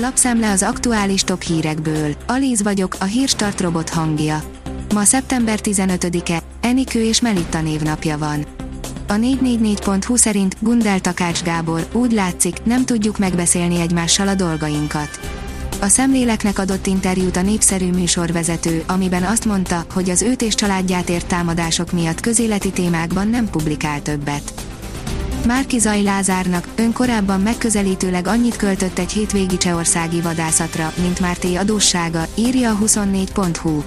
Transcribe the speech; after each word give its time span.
Lapszemle 0.00 0.50
az 0.50 0.62
aktuális 0.62 1.22
top 1.22 1.42
hírekből. 1.42 2.14
Alíz 2.26 2.62
vagyok, 2.62 2.96
a 3.00 3.04
hírstart 3.04 3.60
robot 3.60 3.88
hangja. 3.88 4.42
Ma 4.94 5.04
szeptember 5.04 5.58
15-e, 5.62 6.42
Enikő 6.60 7.02
és 7.02 7.20
Melitta 7.20 7.60
névnapja 7.60 8.18
van. 8.18 8.46
A 9.08 9.12
444.hu 9.12 10.16
szerint 10.16 10.56
Gundel 10.60 11.00
Takács 11.00 11.42
Gábor, 11.42 11.86
úgy 11.92 12.12
látszik, 12.12 12.62
nem 12.64 12.84
tudjuk 12.84 13.18
megbeszélni 13.18 13.80
egymással 13.80 14.28
a 14.28 14.34
dolgainkat. 14.34 15.20
A 15.80 15.88
szemléleknek 15.88 16.58
adott 16.58 16.86
interjút 16.86 17.36
a 17.36 17.42
népszerű 17.42 17.90
műsorvezető, 17.90 18.82
amiben 18.86 19.22
azt 19.22 19.44
mondta, 19.44 19.84
hogy 19.94 20.10
az 20.10 20.22
őt 20.22 20.42
és 20.42 20.54
családját 20.54 21.08
ért 21.08 21.26
támadások 21.26 21.92
miatt 21.92 22.20
közéleti 22.20 22.70
témákban 22.70 23.28
nem 23.28 23.50
publikál 23.50 24.02
többet. 24.02 24.67
Márki 25.48 25.78
Zaj 25.78 26.02
Lázárnak 26.02 26.68
ön 26.76 26.92
korábban 26.92 27.40
megközelítőleg 27.40 28.26
annyit 28.26 28.56
költött 28.56 28.98
egy 28.98 29.12
hétvégi 29.12 29.56
csehországi 29.56 30.20
vadászatra, 30.20 30.92
mint 31.00 31.20
Márté 31.20 31.54
adóssága, 31.54 32.26
írja 32.34 32.70
a 32.70 32.78
24.hu. 32.84 33.82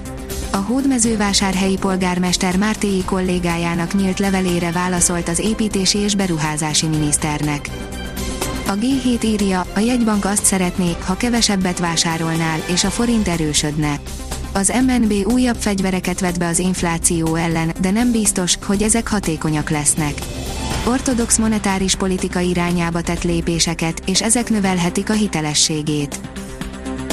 A 0.52 0.58
hódmezővásárhelyi 0.58 1.78
polgármester 1.78 2.58
Mártéi 2.58 3.04
kollégájának 3.06 3.94
nyílt 3.94 4.20
levelére 4.20 4.72
válaszolt 4.72 5.30
az 5.30 5.40
építési 5.40 5.98
és 5.98 6.16
beruházási 6.16 6.88
miniszternek. 6.88 7.70
A 8.68 8.74
G7 8.74 9.24
írja, 9.24 9.66
a 9.76 9.80
jegybank 9.80 10.26
azt 10.26 10.46
szeretné, 10.46 10.96
ha 11.06 11.18
kevesebbet 11.18 11.80
vásárolnál, 11.80 12.60
és 12.68 12.84
a 12.84 12.90
forint 12.90 13.28
erősödne. 13.28 14.00
Az 14.54 14.74
MNB 14.88 15.14
újabb 15.34 15.58
fegyvereket 15.58 16.20
vet 16.20 16.40
be 16.40 16.48
az 16.48 16.60
infláció 16.60 17.36
ellen, 17.36 17.74
de 17.82 17.92
nem 17.92 18.12
biztos, 18.12 18.58
hogy 18.66 18.82
ezek 18.82 19.08
hatékonyak 19.08 19.70
lesznek. 19.70 20.14
Ortodox 20.86 21.38
monetáris 21.38 21.96
politika 21.96 22.40
irányába 22.40 23.02
tett 23.02 23.24
lépéseket, 23.24 24.02
és 24.06 24.22
ezek 24.22 24.50
növelhetik 24.50 25.10
a 25.10 25.14
hitelességét. 25.14 26.20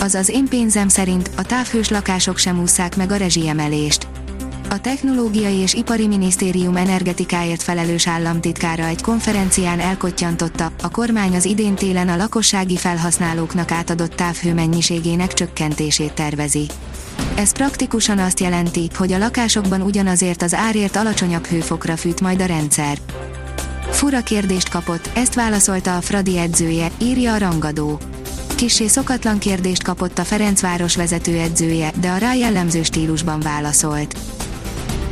Azaz 0.01 0.29
én 0.29 0.49
pénzem 0.49 0.89
szerint 0.89 1.31
a 1.37 1.43
távhős 1.43 1.89
lakások 1.89 2.39
sem 2.39 2.61
ússzák 2.61 2.97
meg 2.97 3.13
a 3.13 3.17
rezsiemelést. 3.17 4.07
A 4.71 4.81
Technológiai 4.81 5.55
és 5.55 5.75
Ipari 5.75 6.07
Minisztérium 6.07 6.77
energetikáért 6.77 7.63
felelős 7.63 8.07
államtitkára 8.07 8.85
egy 8.85 9.03
konferencián 9.03 9.81
elkottyantotta, 9.81 10.73
a 10.83 10.91
kormány 10.91 11.35
az 11.35 11.45
idén 11.45 11.75
télen 11.75 12.09
a 12.09 12.17
lakossági 12.17 12.77
felhasználóknak 12.77 13.71
átadott 13.71 14.15
távhő 14.15 14.55
mennyiségének 14.55 15.33
csökkentését 15.33 16.13
tervezi. 16.13 16.67
Ez 17.35 17.53
praktikusan 17.53 18.19
azt 18.19 18.41
jelenti, 18.41 18.89
hogy 18.97 19.13
a 19.13 19.19
lakásokban 19.19 19.81
ugyanazért 19.81 20.43
az 20.43 20.55
árért 20.55 20.97
alacsonyabb 20.97 21.47
hőfokra 21.47 21.97
fűt 21.97 22.21
majd 22.21 22.41
a 22.41 22.47
rendszer. 22.47 22.99
Fura 23.91 24.21
kérdést 24.21 24.69
kapott, 24.69 25.11
ezt 25.15 25.35
válaszolta 25.35 25.97
a 25.97 26.01
Fradi 26.01 26.39
edzője, 26.39 26.91
írja 26.99 27.33
a 27.33 27.39
rangadó. 27.39 27.99
Kissé 28.55 28.87
szokatlan 28.87 29.39
kérdést 29.39 29.83
kapott 29.83 30.19
a 30.19 30.25
Ferencváros 30.25 30.97
vezetőedzője, 30.97 31.93
de 32.01 32.09
a 32.11 32.17
rá 32.17 32.35
jellemző 32.35 32.83
stílusban 32.83 33.41
válaszolt. 33.41 34.19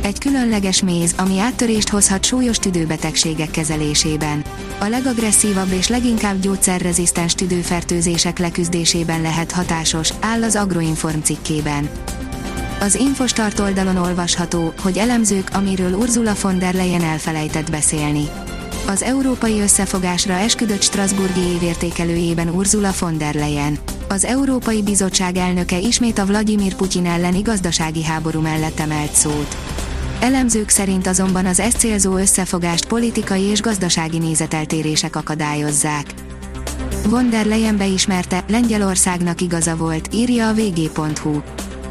Egy 0.01 0.19
különleges 0.19 0.81
méz, 0.81 1.13
ami 1.17 1.39
áttörést 1.39 1.89
hozhat 1.89 2.25
súlyos 2.25 2.57
tüdőbetegségek 2.57 3.51
kezelésében. 3.51 4.43
A 4.79 4.85
legagresszívabb 4.85 5.71
és 5.71 5.87
leginkább 5.87 6.39
gyógyszerrezisztens 6.39 7.33
tüdőfertőzések 7.33 8.39
leküzdésében 8.39 9.21
lehet 9.21 9.51
hatásos, 9.51 10.13
áll 10.19 10.43
az 10.43 10.55
Agroinform 10.55 11.19
cikkében. 11.19 11.89
Az 12.79 12.95
Infostart 12.95 13.59
oldalon 13.59 13.97
olvasható, 13.97 14.73
hogy 14.81 14.97
elemzők, 14.97 15.49
amiről 15.53 15.93
Ursula 15.93 16.33
von 16.41 16.59
der 16.59 16.73
Leyen 16.73 17.03
elfelejtett 17.03 17.71
beszélni. 17.71 18.29
Az 18.87 19.03
európai 19.03 19.59
összefogásra 19.61 20.33
esküdött 20.33 20.81
Strasburgi 20.81 21.39
évértékelőjében 21.39 22.49
Ursula 22.49 22.91
von 22.99 23.17
der 23.17 23.35
Leyen. 23.35 23.77
Az 24.07 24.25
Európai 24.25 24.83
Bizottság 24.83 25.37
elnöke 25.37 25.79
ismét 25.79 26.17
a 26.17 26.25
Vladimir 26.25 26.75
Putyin 26.75 27.05
elleni 27.05 27.41
gazdasági 27.41 28.03
háború 28.03 28.41
mellett 28.41 28.79
emelt 28.79 29.11
szót. 29.11 29.57
Elemzők 30.19 30.69
szerint 30.69 31.07
azonban 31.07 31.45
az 31.45 31.59
ezt 31.59 31.77
célzó 31.77 32.17
összefogást 32.17 32.87
politikai 32.87 33.41
és 33.41 33.61
gazdasági 33.61 34.17
nézeteltérések 34.17 35.15
akadályozzák. 35.15 36.13
Von 37.07 37.29
der 37.29 37.45
Leyen 37.45 37.77
beismerte, 37.77 38.43
Lengyelországnak 38.47 39.41
igaza 39.41 39.75
volt, 39.75 40.13
írja 40.13 40.47
a 40.47 40.53
vg.hu. 40.53 41.41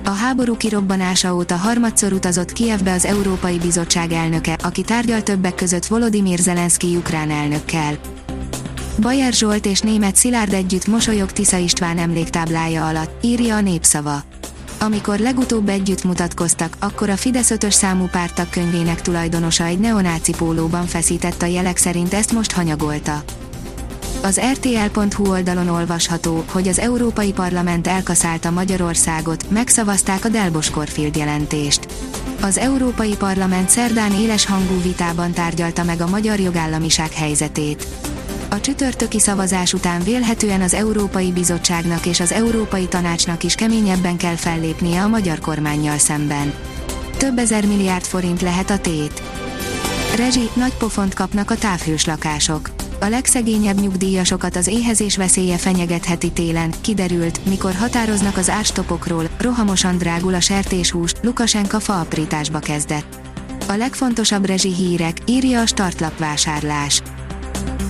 A 0.07 0.11
háború 0.11 0.57
kirobbanása 0.57 1.35
óta 1.35 1.57
harmadszor 1.57 2.13
utazott 2.13 2.53
Kievbe 2.53 2.93
az 2.93 3.05
Európai 3.05 3.59
Bizottság 3.59 4.13
elnöke, 4.13 4.59
aki 4.63 4.83
tárgyal 4.83 5.23
többek 5.23 5.55
között 5.55 5.87
Volodymyr 5.87 6.39
Zelenszky 6.39 6.97
ukrán 6.97 7.31
elnökkel. 7.31 7.99
Bajer 9.01 9.33
Zsolt 9.33 9.67
és 9.67 9.81
német 9.81 10.17
Szilárd 10.17 10.53
együtt 10.53 10.87
mosolyog 10.87 11.33
Tisza 11.33 11.57
István 11.57 11.99
emléktáblája 11.99 12.87
alatt, 12.87 13.25
írja 13.25 13.57
a 13.57 13.61
népszava. 13.61 14.23
Amikor 14.81 15.19
legutóbb 15.19 15.69
együtt 15.69 16.05
mutatkoztak, 16.05 16.77
akkor 16.79 17.11
a 17.11 17.17
Fidesz 17.17 17.51
ötös 17.51 17.75
számú 17.75 18.05
pártak 18.05 18.51
könyvének 18.51 19.01
tulajdonosa 19.01 19.65
egy 19.65 19.79
neonáci 19.79 20.33
pólóban 20.33 20.87
feszített 20.87 21.43
a 21.43 21.47
jelek 21.47 21.77
szerint 21.77 22.15
ezt 22.15 22.33
most 22.33 22.53
hanyagolta. 22.53 23.23
Az 24.27 24.41
rtl.hu 24.53 25.31
oldalon 25.31 25.69
olvasható, 25.69 26.45
hogy 26.51 26.69
az 26.69 26.79
Európai 26.79 27.33
Parlament 27.33 27.87
elkaszálta 27.87 28.51
Magyarországot, 28.51 29.51
megszavazták 29.51 30.25
a 30.25 30.29
Delbos 30.29 30.71
Corfield 30.71 31.17
jelentést. 31.17 31.87
Az 32.41 32.59
Európai 32.59 33.17
Parlament 33.17 33.69
szerdán 33.69 34.13
éles 34.13 34.47
hangú 34.47 34.81
vitában 34.83 35.33
tárgyalta 35.33 35.85
meg 35.85 36.01
a 36.01 36.09
magyar 36.09 36.41
jogállamiság 36.41 37.13
helyzetét. 37.13 37.87
A 38.51 38.61
csütörtöki 38.61 39.21
szavazás 39.21 39.73
után 39.73 40.03
vélhetően 40.03 40.61
az 40.61 40.75
Európai 40.75 41.33
Bizottságnak 41.33 42.07
és 42.07 42.21
az 42.21 42.33
Európai 42.33 42.87
Tanácsnak 42.87 43.43
is 43.43 43.55
keményebben 43.55 44.17
kell 44.17 44.37
fellépnie 44.37 45.03
a 45.03 45.09
magyar 45.09 45.39
kormányjal 45.39 45.99
szemben. 45.99 46.55
Több 47.17 47.39
ezer 47.39 47.67
milliárd 47.67 48.05
forint 48.05 48.41
lehet 48.41 48.71
a 48.71 48.79
tét. 48.79 49.23
Rezsi, 50.17 50.49
nagy 50.55 50.75
pofont 50.75 51.15
kapnak 51.15 51.51
a 51.51 51.57
távhős 51.57 52.05
lakások. 52.05 52.76
A 53.07 53.09
legszegényebb 53.09 53.81
nyugdíjasokat 53.81 54.57
az 54.57 54.67
éhezés 54.67 55.17
veszélye 55.17 55.57
fenyegetheti 55.57 56.33
télen, 56.33 56.73
kiderült, 56.81 57.45
mikor 57.45 57.75
határoznak 57.75 58.37
az 58.37 58.51
árstopokról, 58.51 59.29
rohamosan 59.39 59.99
drágul 59.99 60.35
a 60.35 60.41
sertéshús, 60.41 61.13
Lukasenka 61.23 61.81
faaprításba 61.81 62.59
kezdett. 62.59 63.19
A 63.69 63.73
legfontosabb 63.73 64.47
rezsi 64.47 64.75
hírek, 64.75 65.17
írja 65.27 65.61
a 65.61 65.67
startlap 65.67 66.19
vásárlás. 66.19 67.03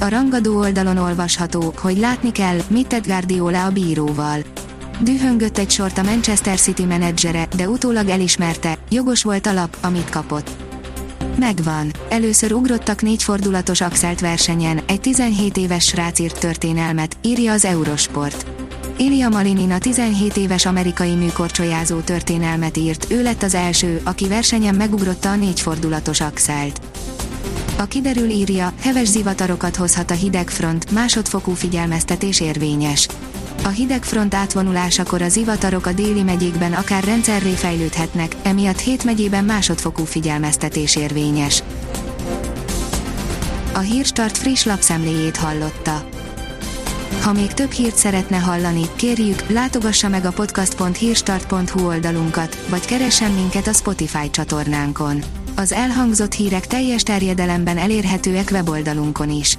A 0.00 0.08
rangadó 0.08 0.58
oldalon 0.58 0.96
olvasható, 0.96 1.74
hogy 1.76 1.98
látni 1.98 2.32
kell, 2.32 2.58
mit 2.68 2.86
tett 2.86 3.06
Guardiola 3.06 3.64
a 3.64 3.70
bíróval. 3.70 4.40
Dühöngött 5.00 5.58
egy 5.58 5.70
sort 5.70 5.98
a 5.98 6.02
Manchester 6.02 6.58
City 6.58 6.84
menedzsere, 6.84 7.48
de 7.56 7.68
utólag 7.68 8.08
elismerte, 8.08 8.78
jogos 8.90 9.22
volt 9.22 9.46
a 9.46 9.52
lap, 9.52 9.76
amit 9.80 10.10
kapott. 10.10 10.65
Megvan. 11.38 11.92
Először 12.08 12.52
ugrottak 12.52 13.02
négy 13.02 13.22
fordulatos 13.22 13.80
axelt 13.80 14.20
versenyen, 14.20 14.80
egy 14.86 15.00
17 15.00 15.56
éves 15.56 15.84
srác 15.84 16.18
írt 16.18 16.38
történelmet, 16.38 17.16
írja 17.22 17.52
az 17.52 17.64
Eurosport. 17.64 18.46
Malinin 19.30 19.70
a 19.70 19.78
17 19.78 20.36
éves 20.36 20.66
amerikai 20.66 21.14
műkorcsolyázó 21.14 22.00
történelmet 22.00 22.76
írt, 22.76 23.06
ő 23.10 23.22
lett 23.22 23.42
az 23.42 23.54
első, 23.54 24.00
aki 24.04 24.28
versenyen 24.28 24.74
megugrotta 24.74 25.30
a 25.30 25.36
négy 25.36 25.60
fordulatos 25.60 26.20
axelt. 26.20 26.80
A 27.78 27.84
kiderül 27.84 28.28
írja, 28.28 28.72
heves 28.80 29.08
zivatarokat 29.08 29.76
hozhat 29.76 30.10
a 30.10 30.14
hidegfront, 30.14 30.90
másodfokú 30.90 31.52
figyelmeztetés 31.52 32.40
érvényes. 32.40 33.08
A 33.66 33.68
hidegfront 33.68 34.34
átvonulásakor 34.34 35.22
az 35.22 35.32
zivatarok 35.32 35.86
a 35.86 35.92
déli 35.92 36.22
megyékben 36.22 36.72
akár 36.72 37.04
rendszerré 37.04 37.50
fejlődhetnek, 37.50 38.36
emiatt 38.42 38.78
hét 38.78 39.04
megyében 39.04 39.44
másodfokú 39.44 40.04
figyelmeztetés 40.04 40.96
érvényes. 40.96 41.62
A 43.74 43.78
Hírstart 43.78 44.38
friss 44.38 44.64
lapszemléjét 44.64 45.36
hallotta. 45.36 46.08
Ha 47.22 47.32
még 47.32 47.52
több 47.52 47.70
hírt 47.70 47.96
szeretne 47.96 48.36
hallani, 48.36 48.82
kérjük, 48.96 49.48
látogassa 49.48 50.08
meg 50.08 50.24
a 50.24 50.32
podcast.hírstart.hu 50.32 51.86
oldalunkat, 51.86 52.66
vagy 52.68 52.84
keressen 52.84 53.30
minket 53.32 53.66
a 53.66 53.72
Spotify 53.72 54.30
csatornánkon. 54.30 55.22
Az 55.56 55.72
elhangzott 55.72 56.32
hírek 56.32 56.66
teljes 56.66 57.02
terjedelemben 57.02 57.78
elérhetőek 57.78 58.48
weboldalunkon 58.52 59.30
is. 59.30 59.58